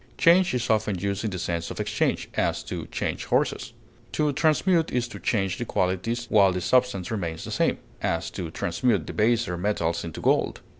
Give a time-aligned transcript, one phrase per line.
[0.17, 3.71] Change is often used in the sense of exchange; as, to change horses.
[4.13, 8.49] To transmute is to change the qualities while the substance remains the same; as, to
[8.49, 10.61] transmute the baser metals into gold.